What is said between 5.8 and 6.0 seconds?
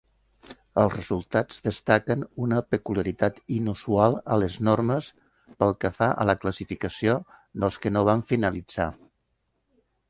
que